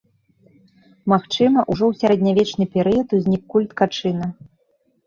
Магчыма, 1.13 1.59
ужо 1.75 1.83
у 1.91 1.99
сярэднявечны 2.01 2.63
перыяд 2.79 3.07
узнік 3.21 3.43
культ 3.57 3.71
качына. 3.85 4.27